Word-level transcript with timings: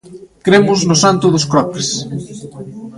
Cremos 0.45 0.79
no 0.87 0.95
santo 1.03 1.25
dos 1.33 1.45
Croques. 1.51 1.87